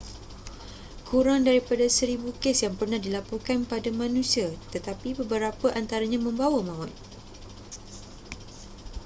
[1.09, 6.89] kurang daripada seribu kes yang pernah dilaporkan pada manusia tetapi beberapa antaranya membawa maut